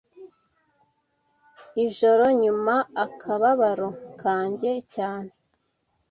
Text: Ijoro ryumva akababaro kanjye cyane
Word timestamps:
Ijoro 1.85 2.23
ryumva 2.33 2.75
akababaro 3.05 3.89
kanjye 4.21 4.71
cyane 4.93 5.31